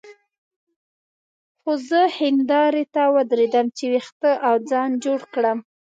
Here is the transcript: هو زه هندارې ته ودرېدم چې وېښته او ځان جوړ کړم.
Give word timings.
هو 1.61 1.73
زه 1.87 2.01
هندارې 2.19 2.83
ته 2.93 3.03
ودرېدم 3.15 3.67
چې 3.77 3.83
وېښته 3.91 4.31
او 4.47 4.55
ځان 4.69 4.89
جوړ 5.03 5.19
کړم. 5.33 5.59